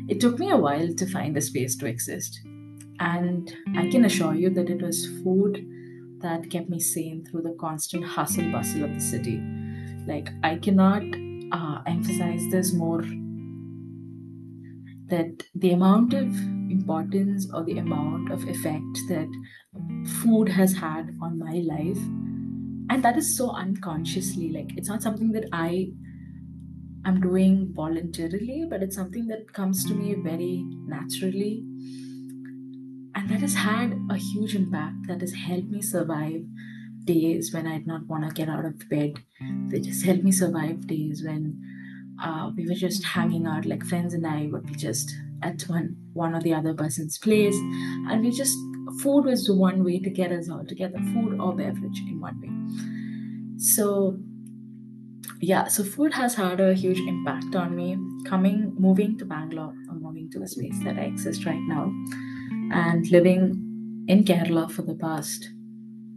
it 0.08 0.20
took 0.22 0.38
me 0.38 0.52
a 0.52 0.58
while 0.58 0.94
to 0.94 1.06
find 1.08 1.36
a 1.36 1.42
space 1.42 1.76
to 1.78 1.88
exist. 1.88 2.40
And 3.00 3.54
I 3.76 3.90
can 3.90 4.06
assure 4.06 4.36
you 4.36 4.50
that 4.52 4.70
it 4.70 4.82
was 4.82 5.08
food 5.24 5.66
that 6.20 6.50
kept 6.50 6.70
me 6.70 6.80
sane 6.80 7.26
through 7.26 7.42
the 7.42 7.58
constant 7.60 8.06
hustle 8.06 8.52
bustle 8.52 8.84
of 8.84 8.94
the 8.94 9.02
city. 9.02 9.42
Like, 10.06 10.30
I 10.44 10.58
cannot 10.58 11.04
uh, 11.52 11.82
emphasize 11.88 12.44
this 12.52 12.72
more 12.74 13.04
that 15.08 15.44
the 15.56 15.72
amount 15.72 16.14
of 16.14 16.28
importance 16.70 17.48
or 17.54 17.64
the 17.64 17.78
amount 17.80 18.32
of 18.32 18.48
effect 18.48 19.00
that 19.10 19.30
food 20.22 20.50
has 20.50 20.74
had 20.74 21.16
on 21.22 21.40
my 21.40 21.62
life 21.66 22.00
and 22.90 23.04
that 23.04 23.18
is 23.18 23.36
so 23.38 23.52
unconsciously 23.52 24.50
like 24.50 24.78
it's 24.78 24.90
not 24.90 25.02
something 25.02 25.32
that 25.32 25.46
i 25.52 25.88
I'm 27.06 27.22
doing 27.22 27.72
voluntarily, 27.72 28.66
but 28.68 28.82
it's 28.82 28.96
something 28.96 29.28
that 29.28 29.54
comes 29.54 29.86
to 29.86 29.94
me 29.94 30.16
very 30.16 30.66
naturally. 30.88 31.64
And 33.14 33.30
that 33.30 33.42
has 33.42 33.54
had 33.54 33.96
a 34.10 34.18
huge 34.18 34.56
impact 34.56 35.08
that 35.08 35.22
has 35.22 35.32
helped 35.34 35.70
me 35.70 35.84
survive 35.84 36.42
days 37.04 37.54
when 37.54 37.68
I 37.68 37.78
did 37.78 37.86
not 37.86 38.08
want 38.08 38.28
to 38.28 38.34
get 38.34 38.50
out 38.50 38.66
of 38.66 38.90
bed. 38.90 39.20
They 39.68 39.82
just 39.82 40.04
helped 40.04 40.24
me 40.24 40.32
survive 40.32 40.88
days 40.88 41.24
when 41.24 41.62
uh, 42.22 42.50
we 42.58 42.68
were 42.68 42.74
just 42.74 43.04
hanging 43.04 43.46
out, 43.46 43.68
like 43.68 43.86
friends 43.86 44.16
and 44.16 44.26
I 44.26 44.48
would 44.52 44.66
be 44.66 44.74
just 44.74 45.16
at 45.44 45.62
one 45.64 45.96
one 46.14 46.34
or 46.34 46.42
the 46.42 46.56
other 46.56 46.74
person's 46.74 47.20
place, 47.20 47.56
and 47.56 48.22
we 48.24 48.32
just 48.32 48.58
food 49.02 49.26
was 49.26 49.46
the 49.46 49.56
one 49.56 49.84
way 49.84 50.00
to 50.00 50.10
get 50.10 50.32
us 50.32 50.50
all 50.50 50.66
together, 50.66 50.98
food 51.14 51.40
or 51.40 51.56
beverage 51.56 52.00
in 52.08 52.20
one 52.20 52.40
way. 52.42 53.58
So 53.58 54.18
yeah, 55.42 55.68
so 55.68 55.84
food 55.84 56.14
has 56.14 56.36
had 56.36 56.60
a 56.60 56.74
huge 56.74 57.00
impact 57.00 57.56
on 57.56 57.76
me. 57.76 57.98
Coming, 58.26 58.74
moving 58.78 59.18
to 59.20 59.26
Bangalore, 59.26 59.76
or 59.90 59.96
moving 59.96 60.30
to 60.32 60.42
a 60.42 60.48
space 60.48 60.78
that 60.84 60.98
I 60.98 61.04
exist 61.04 61.46
right 61.46 61.62
now, 61.68 61.92
and 62.72 63.10
living 63.12 64.06
in 64.08 64.24
Kerala 64.24 64.72
for 64.72 64.82
the 64.82 64.96
past, 64.96 65.50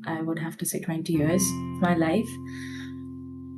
I 0.06 0.22
would 0.22 0.38
have 0.38 0.56
to 0.58 0.66
say, 0.66 0.80
20 0.80 1.12
years 1.12 1.42
of 1.42 1.80
my 1.82 1.94
life. 1.94 2.28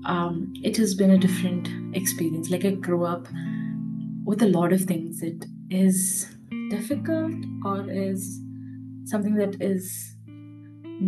Um, 0.06 0.52
it 0.64 0.76
has 0.78 0.94
been 0.94 1.10
a 1.10 1.18
different 1.18 1.68
experience. 1.94 2.50
Like 2.50 2.64
I 2.64 2.70
grew 2.70 3.04
up 3.04 3.28
with 4.24 4.42
a 4.42 4.48
lot 4.48 4.72
of 4.72 4.82
things 4.82 5.20
that 5.20 5.46
is 5.70 6.26
difficult 6.70 7.34
or 7.64 7.88
is 7.90 8.40
something 9.10 9.34
that 9.34 9.60
is 9.60 10.16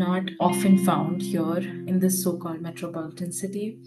not 0.04 0.30
often 0.40 0.78
found 0.85 1.23
here 1.23 1.59
in 1.59 1.99
this 2.00 2.23
so-called 2.23 2.61
metropolitan 2.61 3.32
city 3.32 3.78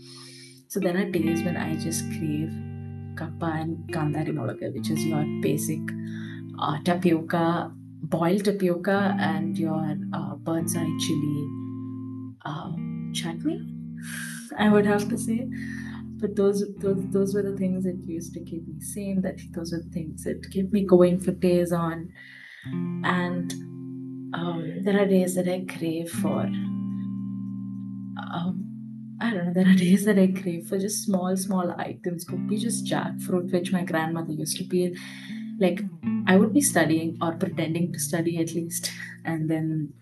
so 0.67 0.79
there 0.79 0.97
are 0.97 1.05
days 1.05 1.43
when 1.43 1.57
I 1.57 1.75
just 1.77 2.03
crave 2.11 2.51
kappa 3.17 3.45
and 3.45 3.77
kandari 3.93 4.33
molaga, 4.37 4.73
which 4.73 4.89
is 4.89 5.05
your 5.05 5.23
basic 5.41 5.79
uh, 6.59 6.77
tapioca, 6.83 7.71
boiled 8.03 8.45
tapioca, 8.45 9.15
and 9.19 9.57
your 9.57 9.95
uh, 10.13 10.35
bird's 10.35 10.75
eye 10.75 10.97
chili 10.99 11.47
uh, 12.45 12.71
chutney. 13.13 13.61
I 14.57 14.69
would 14.69 14.85
have 14.85 15.07
to 15.09 15.17
say, 15.17 15.47
but 16.19 16.35
those 16.35 16.63
those 16.77 17.03
those 17.11 17.33
were 17.33 17.43
the 17.43 17.57
things 17.57 17.83
that 17.85 18.03
used 18.05 18.33
to 18.33 18.43
keep 18.43 18.67
me 18.67 18.79
sane. 18.81 19.21
That 19.21 19.39
those 19.51 19.73
are 19.73 19.81
the 19.81 19.89
things 19.89 20.23
that 20.23 20.51
kept 20.51 20.73
me 20.73 20.83
going 20.83 21.19
for 21.19 21.31
days 21.31 21.71
on. 21.71 22.11
And 23.03 23.53
um, 24.35 24.83
there 24.83 25.01
are 25.01 25.05
days 25.05 25.35
that 25.35 25.47
I 25.47 25.65
crave 25.67 26.09
for 26.11 26.41
um, 28.17 28.65
I 29.21 29.31
don't 29.31 29.45
know, 29.45 29.53
there 29.53 29.67
are 29.67 29.75
days 29.77 30.05
that 30.05 30.19
I 30.19 30.27
crave 30.27 30.67
for 30.67 30.77
just 30.77 31.03
small, 31.03 31.35
small 31.37 31.73
items. 31.77 32.25
Could 32.25 32.47
be 32.47 32.57
just 32.57 32.85
jackfruit, 32.85 33.51
which 33.51 33.71
my 33.71 33.83
grandmother 33.83 34.33
used 34.33 34.57
to 34.57 34.63
peel. 34.65 34.93
like, 35.59 35.81
I 36.27 36.35
would 36.37 36.53
be 36.53 36.61
studying 36.61 37.17
or 37.21 37.33
pretending 37.33 37.93
to 37.93 37.99
study 37.99 38.37
at 38.39 38.53
least, 38.53 38.91
and 39.23 39.49
then 39.49 39.93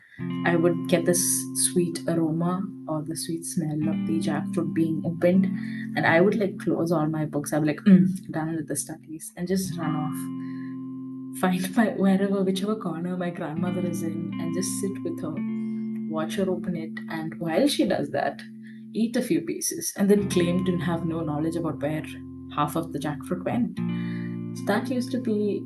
I 0.45 0.55
would 0.55 0.87
get 0.87 1.05
this 1.05 1.23
sweet 1.71 1.99
aroma 2.07 2.63
or 2.87 3.03
the 3.03 3.15
sweet 3.15 3.45
smell 3.45 3.89
of 3.89 4.07
the 4.07 4.19
jackfruit 4.19 4.73
being 4.73 5.01
opened, 5.05 5.45
and 5.95 6.05
I 6.07 6.21
would 6.21 6.35
like 6.35 6.57
close 6.59 6.91
all 6.91 7.07
my 7.07 7.25
books. 7.25 7.51
Be 7.51 7.59
like, 7.59 7.81
mm, 7.81 8.07
done 8.31 8.55
with 8.55 8.67
the 8.67 8.75
studies, 8.75 9.31
and 9.37 9.47
just 9.47 9.77
run 9.77 9.95
off. 9.95 10.52
Find 11.41 11.75
my 11.75 11.87
wherever, 11.89 12.43
whichever 12.43 12.75
corner 12.75 13.17
my 13.17 13.29
grandmother 13.29 13.85
is 13.85 14.03
in, 14.03 14.31
and 14.39 14.53
just 14.53 14.69
sit 14.79 14.91
with 15.03 15.21
her, 15.21 15.33
watch 16.09 16.35
her 16.35 16.49
open 16.49 16.75
it, 16.75 16.91
and 17.09 17.33
while 17.39 17.67
she 17.67 17.85
does 17.85 18.11
that, 18.11 18.41
eat 18.93 19.15
a 19.15 19.21
few 19.21 19.41
pieces, 19.41 19.91
and 19.97 20.09
then 20.09 20.29
claim 20.29 20.63
to 20.65 20.77
have 20.77 21.05
no 21.05 21.21
knowledge 21.21 21.55
about 21.55 21.81
where 21.81 22.03
half 22.55 22.75
of 22.75 22.93
the 22.93 22.99
jackfruit 22.99 23.43
went. 23.43 23.79
So 24.57 24.65
that 24.65 24.89
used 24.89 25.11
to 25.11 25.19
be, 25.19 25.65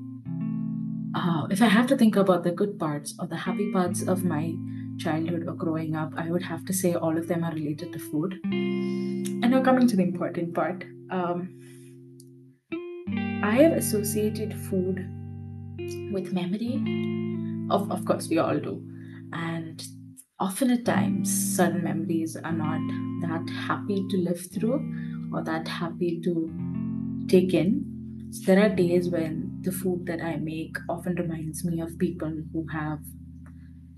uh, 1.14 1.48
if 1.52 1.62
I 1.62 1.68
have 1.68 1.88
to 1.88 1.98
think 1.98 2.16
about 2.16 2.44
the 2.44 2.52
good 2.52 2.80
parts 2.80 3.14
or 3.20 3.28
the 3.28 3.36
happy 3.36 3.70
parts 3.74 4.08
of 4.08 4.24
my 4.24 4.54
childhood 4.98 5.46
or 5.48 5.54
growing 5.54 5.96
up, 5.96 6.14
I 6.16 6.32
would 6.32 6.44
have 6.44 6.64
to 6.66 6.74
say 6.74 6.96
all 6.96 7.18
of 7.18 7.28
them 7.28 7.44
are 7.44 7.54
related 7.54 7.92
to 7.92 8.00
food. 8.00 8.40
And 8.46 9.52
now 9.52 9.62
coming 9.62 9.88
to 9.90 9.98
the 9.98 10.04
important 10.04 10.54
part, 10.56 10.86
um, 11.12 11.54
I 13.44 13.56
have 13.58 13.74
associated 13.74 14.54
food 14.54 15.06
with 16.12 16.34
memory. 16.34 16.76
Of, 17.70 17.92
of 17.92 18.06
course, 18.06 18.28
we 18.30 18.38
all 18.38 18.60
do. 18.60 18.84
And 19.34 19.84
often 20.40 20.72
at 20.72 20.86
times, 20.86 21.56
certain 21.56 21.84
memories 21.84 22.36
are 22.38 22.52
not 22.52 22.82
that 23.22 23.50
happy 23.50 24.06
to 24.10 24.18
live 24.18 24.42
through 24.54 25.30
or 25.34 25.44
that 25.44 25.68
happy 25.68 26.22
to 26.22 26.52
take 27.28 27.54
in. 27.54 28.30
So 28.32 28.46
there 28.46 28.66
are 28.66 28.76
days 28.76 29.10
when 29.10 29.60
the 29.62 29.72
food 29.72 30.06
that 30.06 30.22
I 30.22 30.38
make 30.38 30.78
often 30.90 31.16
reminds 31.16 31.64
me 31.66 31.82
of 31.82 31.98
people 31.98 32.34
who 32.54 32.66
have 32.72 33.00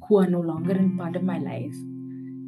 who 0.07 0.17
are 0.17 0.27
no 0.27 0.39
longer 0.39 0.71
in 0.71 0.97
part 0.97 1.15
of 1.15 1.23
my 1.23 1.37
life. 1.37 1.75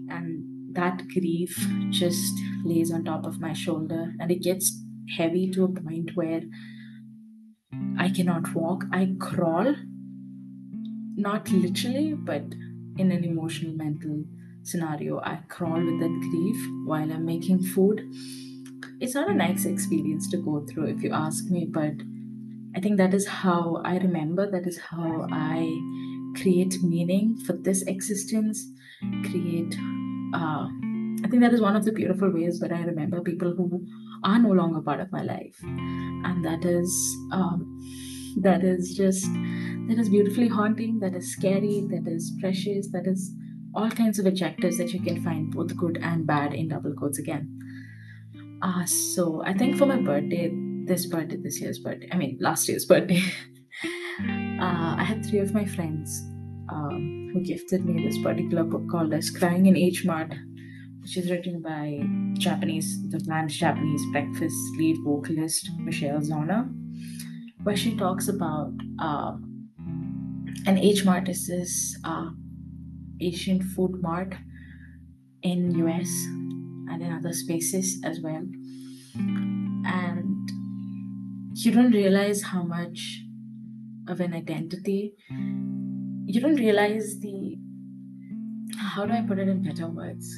And 0.09 0.75
that 0.75 1.03
grief 1.09 1.55
just 1.89 2.33
lays 2.65 2.91
on 2.91 3.03
top 3.03 3.25
of 3.25 3.39
my 3.39 3.53
shoulder 3.53 4.13
and 4.19 4.31
it 4.31 4.41
gets 4.41 4.81
heavy 5.17 5.49
to 5.51 5.65
a 5.65 5.67
point 5.67 6.11
where 6.15 6.41
I 7.97 8.09
cannot 8.09 8.53
walk. 8.53 8.83
I 8.91 9.15
crawl, 9.19 9.75
not 11.15 11.49
literally, 11.51 12.13
but 12.13 12.43
in 12.97 13.11
an 13.11 13.23
emotional 13.23 13.73
mental 13.73 14.25
scenario. 14.63 15.19
I 15.21 15.37
crawl 15.49 15.83
with 15.83 15.99
that 15.99 16.29
grief 16.29 16.57
while 16.85 17.11
I'm 17.11 17.25
making 17.25 17.63
food. 17.63 18.01
It's 18.99 19.15
not 19.15 19.29
a 19.29 19.33
nice 19.33 19.65
experience 19.65 20.29
to 20.31 20.37
go 20.37 20.65
through, 20.65 20.87
if 20.87 21.03
you 21.03 21.11
ask 21.11 21.45
me, 21.45 21.65
but 21.65 21.93
I 22.75 22.79
think 22.79 22.97
that 22.97 23.13
is 23.13 23.27
how 23.27 23.81
I 23.83 23.97
remember, 23.97 24.49
that 24.49 24.67
is 24.67 24.79
how 24.79 25.27
I 25.31 25.65
create 26.37 26.81
meaning 26.83 27.37
for 27.45 27.53
this 27.53 27.81
existence, 27.83 28.65
create. 29.23 29.75
Uh, 30.33 30.67
I 31.23 31.27
think 31.29 31.41
that 31.41 31.53
is 31.53 31.61
one 31.61 31.75
of 31.75 31.85
the 31.85 31.91
beautiful 31.91 32.31
ways 32.31 32.61
where 32.61 32.73
I 32.73 32.83
remember 32.83 33.21
people 33.21 33.53
who 33.55 33.85
are 34.23 34.39
no 34.39 34.51
longer 34.51 34.81
part 34.81 34.99
of 34.99 35.11
my 35.11 35.21
life, 35.23 35.57
and 35.63 36.43
that 36.45 36.65
is 36.65 36.91
um, 37.31 37.79
that 38.41 38.63
is 38.63 38.95
just 38.95 39.25
that 39.87 39.97
is 39.97 40.09
beautifully 40.09 40.47
haunting, 40.47 40.99
that 40.99 41.15
is 41.15 41.31
scary, 41.31 41.87
that 41.89 42.07
is 42.07 42.31
precious, 42.39 42.91
that 42.91 43.07
is 43.07 43.33
all 43.73 43.89
kinds 43.89 44.19
of 44.19 44.27
adjectives 44.27 44.77
that 44.77 44.93
you 44.93 45.01
can 45.01 45.23
find 45.23 45.51
both 45.51 45.75
good 45.77 45.97
and 46.01 46.27
bad 46.27 46.53
in 46.53 46.69
double 46.69 46.93
quotes 46.93 47.19
again. 47.19 47.57
Uh, 48.61 48.85
so 48.85 49.43
I 49.43 49.53
think 49.53 49.77
for 49.77 49.85
my 49.85 49.97
birthday, 49.97 50.51
this 50.85 51.05
birthday, 51.07 51.37
this 51.37 51.59
year's 51.59 51.79
birthday, 51.79 52.09
I 52.11 52.17
mean 52.17 52.37
last 52.39 52.67
year's 52.67 52.85
birthday, 52.93 53.23
uh, 54.59 54.95
I 54.97 55.03
had 55.03 55.25
three 55.25 55.39
of 55.39 55.53
my 55.53 55.65
friends 55.65 56.21
um, 56.71 57.31
who 57.33 57.41
gifted 57.41 57.85
me 57.85 58.05
this 58.05 58.21
particular 58.21 58.63
book 58.63 58.89
called 58.89 59.13
as 59.13 59.29
Crying 59.29 59.65
in 59.65 59.75
H 59.75 60.05
Mart, 60.05 60.33
which 61.01 61.17
is 61.17 61.31
written 61.31 61.61
by 61.61 61.99
Japanese, 62.39 63.09
the 63.09 63.19
band's 63.19 63.55
Japanese 63.55 64.03
breakfast 64.11 64.55
lead 64.77 64.97
vocalist 65.03 65.69
Michelle 65.79 66.19
Zauner, 66.19 66.71
where 67.63 67.75
she 67.75 67.95
talks 67.97 68.27
about 68.27 68.71
uh, 68.99 69.33
an 70.67 70.77
H 70.77 71.05
Mart 71.05 71.27
is 71.27 71.47
this 71.47 71.97
uh, 72.03 72.29
Asian 73.19 73.61
food 73.61 74.01
mart 74.01 74.33
in 75.41 75.75
US 75.79 76.09
and 76.89 77.01
in 77.01 77.11
other 77.11 77.33
spaces 77.33 77.99
as 78.03 78.19
well. 78.19 78.45
And 79.15 80.49
you 81.53 81.71
don't 81.71 81.91
realize 81.91 82.43
how 82.43 82.63
much 82.63 83.21
of 84.07 84.19
an 84.19 84.33
identity. 84.33 85.13
You 85.29 86.41
don't 86.41 86.55
realize 86.55 87.19
the 87.19 87.57
how 88.77 89.05
do 89.05 89.13
I 89.13 89.21
put 89.21 89.39
it 89.39 89.47
in 89.47 89.63
better 89.63 89.87
words? 89.87 90.33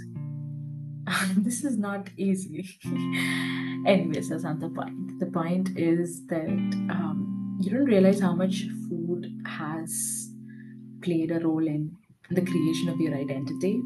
this 1.38 1.64
is 1.64 1.78
not 1.78 2.10
easy. 2.18 2.80
Anyways, 3.86 4.30
that's 4.30 4.44
not 4.44 4.60
the 4.60 4.70
point. 4.70 5.20
The 5.20 5.26
point 5.26 5.78
is 5.78 6.26
that 6.28 6.48
um, 6.48 7.58
you 7.62 7.72
don't 7.72 7.86
realize 7.86 8.22
how 8.22 8.34
much 8.34 8.66
food 8.88 9.28
has 9.46 10.32
played 11.02 11.32
a 11.32 11.40
role 11.40 11.68
in 11.68 11.98
the 12.30 12.42
creation 12.42 12.90
of 12.90 13.00
your 13.00 13.14
identity 13.14 13.82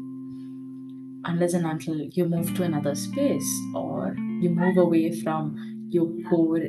unless 1.24 1.52
and 1.52 1.66
until 1.66 1.96
you 1.96 2.24
move 2.24 2.54
to 2.54 2.62
another 2.62 2.94
space 2.94 3.48
or 3.74 4.14
you 4.40 4.50
move 4.50 4.78
away 4.78 5.12
from 5.20 5.88
your 5.90 6.08
core 6.28 6.68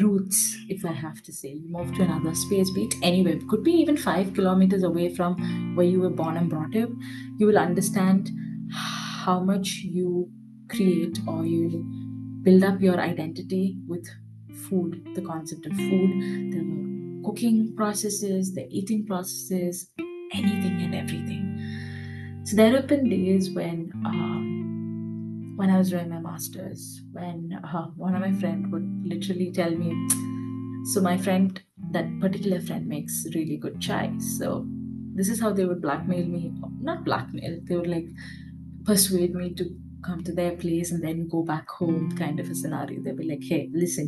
roots, 0.00 0.56
if 0.68 0.84
I 0.84 0.92
have 0.92 1.22
to 1.22 1.32
say. 1.32 1.48
You 1.48 1.68
move 1.68 1.94
to 1.96 2.02
another 2.02 2.34
space, 2.34 2.70
be 2.70 2.84
it 2.84 2.94
anywhere, 3.02 3.34
it 3.34 3.48
could 3.48 3.64
be 3.64 3.72
even 3.72 3.96
five 3.96 4.34
kilometers 4.34 4.82
away 4.82 5.14
from 5.14 5.74
where 5.74 5.86
you 5.86 6.00
were 6.00 6.10
born 6.10 6.36
and 6.36 6.48
brought 6.48 6.76
up. 6.76 6.90
You 7.38 7.46
will 7.46 7.58
understand 7.58 8.30
how 9.28 9.40
much 9.40 9.80
you 9.84 10.26
create 10.70 11.18
or 11.26 11.44
you 11.44 11.84
build 12.42 12.64
up 12.64 12.80
your 12.80 12.98
identity 12.98 13.76
with 13.86 14.06
food, 14.68 15.06
the 15.14 15.20
concept 15.20 15.66
of 15.66 15.72
food, 15.72 16.12
the 16.52 16.62
cooking 17.26 17.74
processes, 17.76 18.54
the 18.54 18.66
eating 18.70 19.04
processes, 19.04 19.90
anything 20.32 20.80
and 20.80 20.94
everything. 20.94 21.44
So 22.44 22.56
there 22.56 22.72
have 22.72 22.86
been 22.86 23.10
days 23.10 23.50
when 23.50 23.92
um, 24.06 25.52
when 25.56 25.68
I 25.68 25.76
was 25.76 25.90
doing 25.90 26.08
my 26.08 26.20
masters, 26.20 27.02
when 27.12 27.60
uh, 27.62 27.88
one 27.96 28.14
of 28.14 28.22
my 28.22 28.32
friend 28.40 28.72
would 28.72 28.88
literally 29.04 29.52
tell 29.52 29.72
me, 29.84 29.92
so 30.94 31.02
my 31.02 31.18
friend, 31.18 31.60
that 31.90 32.08
particular 32.18 32.62
friend 32.62 32.86
makes 32.86 33.26
really 33.34 33.58
good 33.58 33.78
chai. 33.78 34.10
So 34.38 34.66
this 35.14 35.28
is 35.28 35.38
how 35.38 35.52
they 35.52 35.66
would 35.66 35.82
blackmail 35.82 36.24
me. 36.24 36.54
Not 36.80 37.04
blackmail, 37.04 37.58
they 37.64 37.76
would 37.76 37.88
like 37.88 38.08
persuade 38.88 39.34
me 39.34 39.52
to 39.52 39.64
come 40.02 40.24
to 40.24 40.32
their 40.32 40.56
place 40.56 40.90
and 40.90 41.04
then 41.04 41.28
go 41.28 41.42
back 41.42 41.68
home 41.68 42.10
kind 42.16 42.40
of 42.40 42.48
a 42.48 42.54
scenario. 42.54 43.02
They'll 43.02 43.16
be 43.16 43.28
like, 43.28 43.42
hey, 43.42 43.68
listen, 43.72 44.06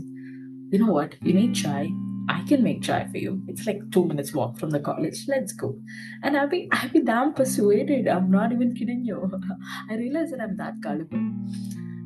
you 0.73 0.79
know 0.79 0.93
what? 0.93 1.17
You 1.21 1.35
need 1.35 1.55
chai. 1.55 1.91
I 2.31 2.43
can 2.45 2.63
make 2.63 2.81
chai 2.83 3.07
for 3.09 3.19
you. 3.19 3.43
It's 3.47 3.67
like 3.67 3.91
two 3.91 4.07
minutes 4.07 4.33
walk 4.33 4.59
from 4.59 4.71
the 4.71 4.81
college. 4.81 5.27
Let's 5.29 5.53
go. 5.53 5.79
And 6.23 6.35
I'll 6.35 6.49
be 6.49 6.69
I'll 6.73 6.89
be 6.89 7.03
damn 7.03 7.35
persuaded. 7.35 8.09
I'm 8.09 8.31
not 8.31 8.53
even 8.53 8.75
kidding 8.75 9.05
you. 9.05 9.19
I 9.91 9.97
realize 9.97 10.31
that 10.31 10.41
I'm 10.41 10.57
that 10.57 10.81
gullible. 10.81 11.29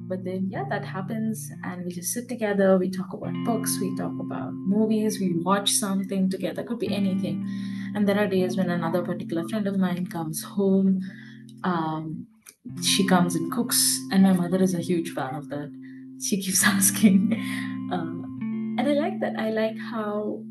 But 0.09 0.25
then 0.25 0.49
yeah, 0.50 0.64
that 0.69 0.85
happens 0.85 1.49
and 1.62 1.85
we 1.85 1.93
just 1.93 2.12
sit 2.12 2.28
together, 2.28 2.76
we 2.76 2.90
talk 2.90 3.12
about 3.12 3.35
books, 3.45 3.78
we 3.81 3.97
talk 3.97 4.19
about 4.19 4.52
movies, 4.52 5.21
we 5.21 5.33
watch 5.45 5.71
something 5.71 6.28
together, 6.28 6.64
could 6.64 6.81
be 6.81 6.93
anything. 6.93 7.47
And 7.95 8.09
there 8.09 8.19
are 8.19 8.26
days 8.26 8.57
when 8.57 8.69
another 8.69 9.02
particular 9.02 9.49
friend 9.49 9.69
of 9.69 9.78
mine 9.78 10.09
comes 10.09 10.43
home. 10.43 11.00
Um, 11.62 12.26
she 12.83 13.06
comes 13.06 13.35
and 13.35 13.50
cooks, 13.52 13.99
and 14.11 14.23
my 14.23 14.33
mother 14.33 14.62
is 14.62 14.75
a 14.75 14.80
huge 14.80 15.11
fan 15.11 15.35
of 15.35 15.49
that. 15.49 15.71
She 16.23 16.40
keeps 16.40 16.64
asking. 16.66 17.35
Um, 17.92 18.76
and 18.78 18.88
I 18.88 18.92
like 18.92 19.21
that. 19.21 19.38
I 19.38 19.50
like 19.50 19.78
how 19.78 20.42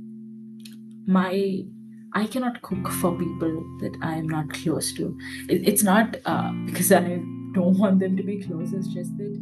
my 1.06 1.64
I 2.16 2.28
cannot 2.28 2.62
cook 2.62 2.88
for 2.90 3.18
people 3.18 3.64
that 3.80 3.98
I 4.02 4.16
am 4.16 4.30
not 4.30 4.50
close 4.54 4.94
to. 4.94 5.18
It, 5.50 5.68
it's 5.68 5.84
not 5.84 6.18
uh, 6.26 6.52
because 6.66 6.92
I 6.92 7.02
don't 7.54 7.78
want 7.78 8.00
them 8.00 8.16
to 8.18 8.24
be 8.24 8.42
close. 8.42 8.72
It's 8.72 8.88
just 8.88 9.18
that 9.18 9.42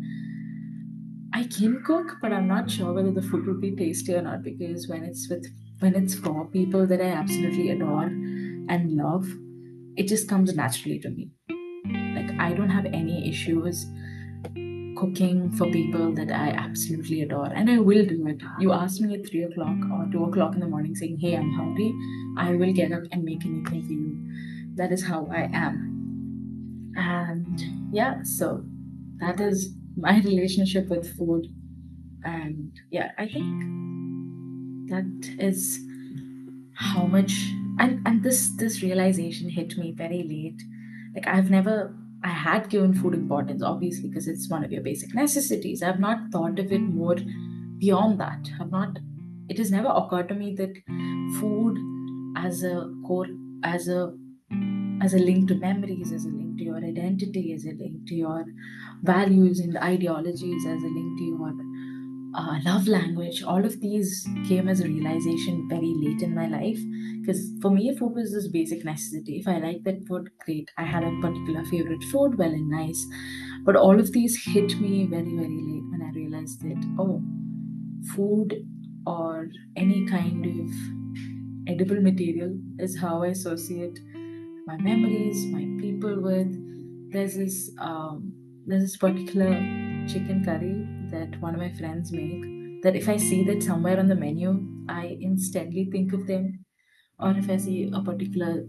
I 1.33 1.43
can 1.43 1.83
cook, 1.85 2.17
but 2.21 2.31
I'm 2.31 2.47
not 2.47 2.71
sure 2.71 2.93
whether 2.93 3.11
the 3.11 3.21
food 3.21 3.45
would 3.47 3.61
be 3.61 3.75
tasty 3.75 4.13
or 4.13 4.21
not. 4.21 4.43
Because 4.43 4.87
when 4.87 5.03
it's 5.03 5.29
with 5.29 5.45
when 5.79 5.95
it's 5.95 6.15
for 6.15 6.47
people 6.47 6.87
that 6.87 7.01
I 7.01 7.09
absolutely 7.09 7.69
adore 7.71 8.05
and 8.05 8.91
love, 8.91 9.27
it 9.97 10.07
just 10.07 10.29
comes 10.29 10.55
naturally 10.55 10.99
to 10.99 11.09
me. 11.09 11.31
Like 12.15 12.31
I 12.39 12.53
don't 12.53 12.69
have 12.69 12.85
any 12.85 13.29
issues 13.29 13.85
cooking 14.97 15.51
for 15.51 15.65
people 15.71 16.13
that 16.13 16.31
I 16.31 16.49
absolutely 16.49 17.21
adore, 17.21 17.51
and 17.53 17.69
I 17.69 17.79
will 17.79 18.05
do 18.05 18.27
it. 18.27 18.41
You 18.59 18.71
ask 18.71 19.01
me 19.01 19.15
at 19.15 19.27
three 19.27 19.43
o'clock 19.43 19.77
or 19.91 20.07
two 20.11 20.23
o'clock 20.25 20.53
in 20.53 20.59
the 20.59 20.67
morning 20.67 20.95
saying, 20.95 21.17
Hey, 21.19 21.35
I'm 21.35 21.51
hungry, 21.53 21.93
I 22.37 22.55
will 22.55 22.73
get 22.73 22.91
up 22.91 23.03
and 23.11 23.23
make 23.23 23.45
anything 23.45 23.83
for 23.85 23.93
you. 23.93 24.29
That 24.75 24.91
is 24.91 25.05
how 25.05 25.27
I 25.31 25.49
am. 25.53 26.93
And 26.95 27.93
yeah, 27.93 28.23
so 28.23 28.63
that 29.19 29.39
is 29.39 29.73
my 29.95 30.19
relationship 30.23 30.87
with 30.89 31.15
food. 31.17 31.47
And 32.23 32.71
yeah, 32.91 33.11
I 33.17 33.27
think 33.27 33.61
that 34.89 35.35
is 35.39 35.79
how 36.73 37.05
much 37.05 37.31
and, 37.79 38.01
and 38.05 38.23
this 38.23 38.55
this 38.57 38.81
realization 38.83 39.49
hit 39.49 39.77
me 39.77 39.93
very 39.95 40.23
late. 40.23 40.61
Like 41.15 41.27
I've 41.27 41.49
never 41.49 41.95
I 42.23 42.29
had 42.29 42.69
given 42.69 42.93
food 42.93 43.15
importance, 43.15 43.63
obviously, 43.63 44.09
because 44.09 44.27
it's 44.27 44.49
one 44.49 44.63
of 44.63 44.71
your 44.71 44.83
basic 44.83 45.13
necessities. 45.15 45.81
I've 45.81 45.99
not 45.99 46.31
thought 46.31 46.59
of 46.59 46.71
it 46.71 46.81
more 46.81 47.15
beyond 47.79 48.19
that. 48.19 48.47
I've 48.59 48.69
not, 48.69 48.99
it 49.49 49.57
has 49.57 49.71
never 49.71 49.89
occurred 49.89 50.29
to 50.29 50.35
me 50.35 50.53
that 50.55 50.75
food 51.39 51.77
as 52.37 52.63
a 52.63 52.91
core, 53.07 53.27
as 53.63 53.87
a 53.87 54.15
as 55.01 55.15
a 55.15 55.19
link 55.19 55.47
to 55.47 55.55
memories, 55.55 56.11
as 56.11 56.25
a 56.25 56.29
link 56.29 56.57
to 56.59 56.63
your 56.63 56.77
identity, 56.77 57.53
as 57.53 57.65
a 57.65 57.71
link 57.71 58.07
to 58.07 58.15
your 58.15 58.45
values 59.01 59.59
and 59.59 59.75
ideologies, 59.77 60.65
as 60.65 60.83
a 60.83 60.87
link 60.87 61.17
to 61.17 61.23
your 61.23 61.53
uh, 62.35 62.59
love 62.63 62.87
language, 62.87 63.43
all 63.43 63.65
of 63.65 63.79
these 63.81 64.27
came 64.47 64.67
as 64.69 64.79
a 64.79 64.87
realization 64.87 65.67
very 65.69 65.93
late 65.95 66.21
in 66.21 66.33
my 66.35 66.47
life. 66.47 66.79
Because 67.21 67.51
for 67.61 67.69
me, 67.71 67.95
food 67.97 68.15
was 68.15 68.33
this 68.33 68.47
basic 68.47 68.83
necessity. 68.85 69.37
If 69.39 69.47
I 69.47 69.59
like 69.59 69.83
that 69.83 70.05
food, 70.07 70.29
great. 70.45 70.71
I 70.77 70.83
had 70.85 71.03
a 71.03 71.11
particular 71.21 71.63
favorite 71.65 72.03
food, 72.05 72.37
well 72.37 72.51
and 72.51 72.69
nice. 72.69 73.05
But 73.63 73.75
all 73.75 73.99
of 73.99 74.11
these 74.11 74.43
hit 74.43 74.79
me 74.79 75.07
very, 75.07 75.35
very 75.35 75.61
late 75.69 75.89
when 75.91 76.01
I 76.01 76.11
realized 76.15 76.61
that, 76.61 76.95
oh, 76.99 77.21
food 78.15 78.53
or 79.05 79.49
any 79.75 80.05
kind 80.07 80.45
of 80.45 80.69
edible 81.67 82.01
material 82.01 82.57
is 82.79 82.99
how 82.99 83.23
I 83.23 83.27
associate 83.27 83.99
my 84.65 84.77
memories, 84.77 85.45
my 85.47 85.65
people 85.79 86.21
with. 86.21 86.51
There's 87.11 87.35
this 87.35 87.71
um, 87.79 88.33
there's 88.65 88.83
this 88.83 88.97
particular 88.97 89.51
chicken 90.07 90.43
curry 90.45 90.87
that 91.11 91.39
one 91.41 91.53
of 91.55 91.59
my 91.61 91.71
friends 91.73 92.11
make 92.11 92.83
that 92.83 92.95
if 92.95 93.07
I 93.07 93.17
see 93.17 93.43
that 93.43 93.63
somewhere 93.63 93.99
on 93.99 94.07
the 94.07 94.15
menu, 94.15 94.67
I 94.89 95.17
instantly 95.21 95.85
think 95.91 96.13
of 96.13 96.27
them. 96.27 96.65
Or 97.19 97.31
if 97.31 97.49
I 97.49 97.57
see 97.57 97.91
a 97.93 98.01
particular 98.01 98.65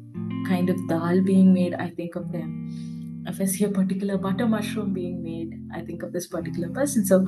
kind 0.46 0.68
of 0.70 0.76
dal 0.88 1.22
being 1.22 1.54
made, 1.54 1.74
I 1.74 1.90
think 1.90 2.16
of 2.16 2.32
them. 2.32 3.24
If 3.26 3.40
I 3.40 3.46
see 3.46 3.64
a 3.64 3.70
particular 3.70 4.18
butter 4.18 4.46
mushroom 4.46 4.92
being 4.92 5.22
made, 5.22 5.54
I 5.72 5.82
think 5.82 6.02
of 6.02 6.12
this 6.12 6.26
particular 6.26 6.68
person. 6.68 7.06
So 7.06 7.26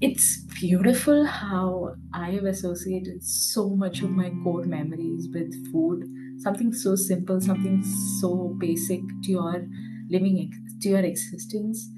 it's 0.00 0.42
beautiful 0.60 1.24
how 1.24 1.94
I 2.12 2.32
have 2.32 2.44
associated 2.44 3.22
so 3.22 3.70
much 3.70 4.02
of 4.02 4.10
my 4.10 4.30
core 4.42 4.64
memories 4.64 5.28
with 5.32 5.52
food. 5.72 6.04
Something 6.38 6.72
so 6.72 6.96
simple, 6.96 7.40
something 7.40 7.82
so 8.20 8.54
basic 8.58 9.00
to 9.24 9.30
your 9.30 9.66
living, 10.10 10.52
to 10.82 10.88
your 10.88 11.00
existence. 11.00 11.88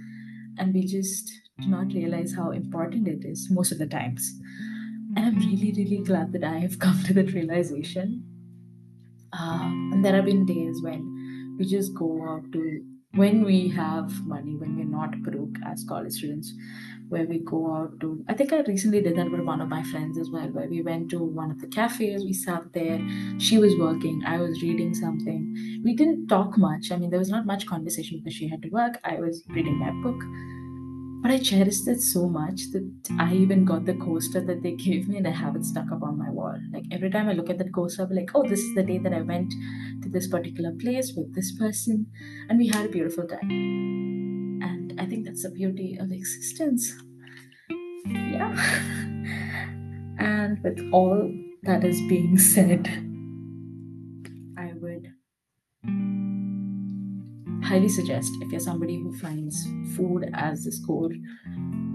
And 0.58 0.74
we 0.74 0.86
just 0.86 1.30
do 1.58 1.68
not 1.68 1.92
realize 1.92 2.34
how 2.34 2.50
important 2.50 3.08
it 3.08 3.24
is 3.24 3.48
most 3.50 3.72
of 3.72 3.78
the 3.78 3.86
times. 3.86 4.30
And 5.16 5.24
I'm 5.24 5.38
really, 5.38 5.72
really 5.76 6.02
glad 6.04 6.32
that 6.32 6.44
I 6.44 6.58
have 6.58 6.78
come 6.78 7.02
to 7.04 7.14
that 7.14 7.32
realization. 7.32 8.24
Uh, 9.32 9.64
and 9.92 10.04
there 10.04 10.14
have 10.14 10.24
been 10.24 10.46
days 10.46 10.82
when 10.82 11.56
we 11.58 11.66
just 11.66 11.94
go 11.94 12.22
out 12.28 12.52
to, 12.52 12.84
when 13.12 13.44
we 13.44 13.68
have 13.68 14.10
money, 14.26 14.56
when 14.56 14.76
we're 14.76 14.84
not 14.84 15.22
broke 15.22 15.56
as 15.64 15.84
college 15.88 16.12
students, 16.12 16.52
where 17.08 17.24
we 17.24 17.38
go 17.38 17.74
out 17.74 17.98
to, 18.00 18.22
I 18.28 18.34
think 18.34 18.52
I 18.52 18.60
recently 18.62 19.00
did 19.00 19.16
that 19.16 19.30
with 19.30 19.40
one 19.40 19.60
of 19.60 19.68
my 19.68 19.82
friends 19.84 20.18
as 20.18 20.28
well, 20.30 20.48
where 20.48 20.68
we 20.68 20.82
went 20.82 21.10
to 21.10 21.18
one 21.18 21.50
of 21.50 21.60
the 21.60 21.68
cafes, 21.68 22.24
we 22.24 22.32
sat 22.32 22.72
there, 22.72 23.00
she 23.38 23.58
was 23.58 23.74
working, 23.76 24.22
I 24.26 24.38
was 24.38 24.60
reading 24.60 24.94
something. 24.94 25.54
We 25.84 25.94
didn't 25.94 26.28
talk 26.28 26.58
much. 26.58 26.90
I 26.90 26.96
mean, 26.96 27.10
there 27.10 27.18
was 27.18 27.30
not 27.30 27.46
much 27.46 27.66
conversation 27.66 28.18
because 28.18 28.34
she 28.34 28.48
had 28.48 28.62
to 28.62 28.68
work. 28.68 29.00
I 29.04 29.16
was 29.16 29.44
reading 29.48 29.78
my 29.78 29.90
book 30.02 30.20
but 31.22 31.30
I 31.30 31.38
cherished 31.38 31.88
it 31.88 32.00
so 32.00 32.28
much 32.28 32.60
that 32.72 32.88
I 33.18 33.34
even 33.34 33.64
got 33.64 33.84
the 33.84 33.94
coaster 33.94 34.40
that 34.40 34.62
they 34.62 34.72
gave 34.72 35.08
me 35.08 35.16
and 35.16 35.26
I 35.26 35.30
have 35.30 35.56
it 35.56 35.64
stuck 35.64 35.90
up 35.90 36.02
on 36.02 36.18
my 36.18 36.30
wall. 36.30 36.56
Like 36.72 36.84
every 36.90 37.10
time 37.10 37.28
I 37.28 37.32
look 37.32 37.50
at 37.50 37.58
that 37.58 37.72
coaster, 37.72 38.02
I'll 38.02 38.08
be 38.08 38.14
like, 38.16 38.30
oh, 38.34 38.46
this 38.46 38.60
is 38.60 38.74
the 38.74 38.82
day 38.82 38.98
that 38.98 39.12
I 39.12 39.22
went 39.22 39.52
to 40.02 40.08
this 40.08 40.28
particular 40.28 40.72
place 40.72 41.12
with 41.16 41.34
this 41.34 41.56
person 41.58 42.06
and 42.48 42.58
we 42.58 42.68
had 42.68 42.86
a 42.86 42.88
beautiful 42.88 43.26
time. 43.26 44.60
And 44.62 44.94
I 45.00 45.06
think 45.06 45.24
that's 45.24 45.42
the 45.42 45.50
beauty 45.50 45.96
of 46.00 46.12
existence. 46.12 46.92
Yeah. 48.06 48.52
and 50.18 50.62
with 50.62 50.78
all 50.92 51.32
that 51.62 51.84
is 51.84 51.98
being 52.08 52.38
said, 52.38 52.86
highly 57.76 57.88
suggest 57.90 58.32
if 58.40 58.50
you're 58.50 58.58
somebody 58.58 58.96
who 58.96 59.14
finds 59.18 59.68
food 59.94 60.30
as 60.32 60.64
this 60.64 60.82
core 60.86 61.10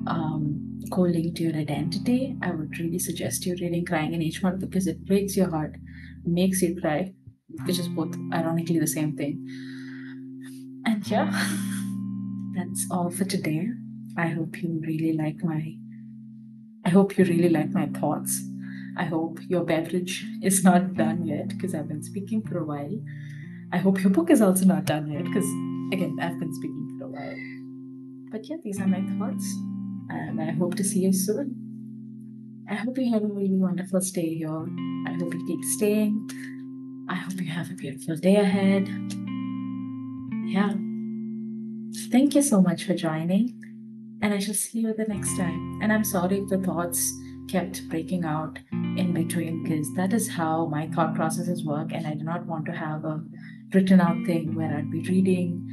um, 0.05 0.79
core 0.91 1.09
link 1.09 1.35
to 1.35 1.43
your 1.43 1.55
identity, 1.55 2.37
I 2.43 2.51
would 2.51 2.77
really 2.77 2.99
suggest 2.99 3.47
you 3.47 3.55
reading 3.59 3.83
Crying 3.83 4.13
in 4.13 4.21
H 4.21 4.43
Mart 4.43 4.59
because 4.59 4.85
it 4.85 5.03
breaks 5.07 5.35
your 5.35 5.49
heart, 5.49 5.75
makes 6.23 6.61
you 6.61 6.79
cry, 6.79 7.13
which 7.65 7.79
is 7.79 7.87
both 7.87 8.15
ironically 8.31 8.77
the 8.77 8.85
same 8.85 9.17
thing. 9.17 9.43
And 10.85 11.07
yeah, 11.09 11.31
that's 12.55 12.85
all 12.91 13.09
for 13.09 13.25
today. 13.25 13.67
I 14.15 14.27
hope 14.27 14.61
you 14.61 14.79
really 14.85 15.13
like 15.13 15.43
my 15.43 15.73
I 16.85 16.89
hope 16.89 17.17
you 17.17 17.25
really 17.25 17.49
like 17.49 17.71
my 17.71 17.87
thoughts. 17.87 18.39
I 18.97 19.05
hope 19.05 19.39
your 19.47 19.63
beverage 19.63 20.27
is 20.43 20.63
not 20.63 20.93
done 20.93 21.25
yet 21.25 21.47
because 21.47 21.73
I've 21.73 21.87
been 21.87 22.03
speaking 22.03 22.43
for 22.43 22.59
a 22.59 22.65
while. 22.65 23.01
I 23.73 23.77
hope 23.77 24.03
your 24.03 24.11
book 24.11 24.29
is 24.29 24.41
also 24.41 24.65
not 24.65 24.83
done 24.83 25.09
yet 25.09 25.23
because, 25.23 25.45
again, 25.91 26.17
I've 26.21 26.39
been 26.39 26.53
speaking 26.53 26.97
for 26.97 27.05
a 27.05 27.09
while. 27.09 28.31
But 28.31 28.49
yeah, 28.49 28.57
these 28.63 28.79
are 28.79 28.87
my 28.87 29.01
thoughts, 29.01 29.45
and 30.09 30.41
I 30.41 30.51
hope 30.51 30.75
to 30.75 30.83
see 30.83 31.01
you 31.01 31.13
soon. 31.13 31.55
I 32.69 32.75
hope 32.75 32.97
you 32.97 33.11
have 33.11 33.23
a 33.23 33.27
really 33.27 33.57
wonderful 33.57 33.99
stay 34.01 34.35
here. 34.35 34.65
I 35.07 35.13
hope 35.13 35.33
you 35.33 35.45
keep 35.45 35.63
staying. 35.65 36.29
I 37.09 37.15
hope 37.15 37.41
you 37.41 37.51
have 37.51 37.69
a 37.69 37.73
beautiful 37.73 38.15
day 38.15 38.37
ahead. 38.37 38.87
Yeah. 40.45 40.73
Thank 42.09 42.35
you 42.35 42.41
so 42.41 42.61
much 42.61 42.85
for 42.85 42.93
joining, 42.93 43.61
and 44.21 44.33
I 44.33 44.39
shall 44.39 44.53
see 44.53 44.79
you 44.79 44.93
the 44.93 45.05
next 45.05 45.35
time. 45.35 45.79
And 45.81 45.91
I'm 45.91 46.05
sorry 46.05 46.39
if 46.39 46.47
the 46.47 46.59
thoughts 46.59 47.11
kept 47.49 47.89
breaking 47.89 48.23
out 48.23 48.59
in 48.71 49.13
between 49.13 49.63
because 49.63 49.93
that 49.95 50.13
is 50.13 50.29
how 50.29 50.67
my 50.67 50.87
thought 50.87 51.15
processes 51.15 51.65
work, 51.65 51.91
and 51.91 52.07
I 52.07 52.13
do 52.13 52.23
not 52.23 52.45
want 52.45 52.65
to 52.67 52.71
have 52.71 53.03
a 53.03 53.21
written 53.73 54.01
out 54.01 54.25
thing 54.25 54.55
where 54.55 54.75
I'd 54.75 54.91
be 54.91 55.01
reading 55.01 55.67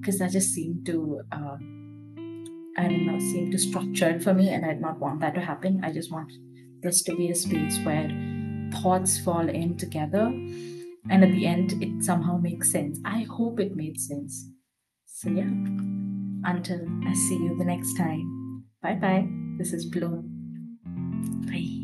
because 0.00 0.18
that 0.18 0.30
just 0.32 0.52
seemed 0.52 0.86
to 0.86 1.20
uh, 1.32 1.56
I 2.78 2.82
don't 2.82 3.06
know, 3.06 3.18
seem 3.18 3.50
too 3.50 3.58
structured 3.58 4.22
for 4.22 4.32
me, 4.32 4.50
and 4.50 4.64
I 4.64 4.68
did 4.68 4.80
not 4.80 5.00
want 5.00 5.20
that 5.20 5.34
to 5.34 5.40
happen. 5.40 5.82
I 5.82 5.92
just 5.92 6.12
want 6.12 6.32
this 6.80 7.02
to 7.02 7.16
be 7.16 7.28
a 7.28 7.34
space 7.34 7.76
where 7.80 8.08
thoughts 8.72 9.18
fall 9.18 9.48
in 9.48 9.76
together, 9.76 10.26
and 11.10 11.24
at 11.24 11.32
the 11.32 11.44
end, 11.44 11.82
it 11.82 12.04
somehow 12.04 12.36
makes 12.38 12.70
sense. 12.70 13.00
I 13.04 13.26
hope 13.28 13.58
it 13.58 13.74
made 13.74 13.98
sense. 13.98 14.48
So, 15.06 15.28
yeah, 15.28 15.50
until 16.44 16.86
I 17.04 17.14
see 17.14 17.38
you 17.38 17.56
the 17.58 17.64
next 17.64 17.94
time, 17.96 18.64
bye 18.80 18.94
bye. 18.94 19.26
This 19.58 19.72
is 19.72 19.84
Bloom. 19.86 20.30
Bye. 21.48 21.77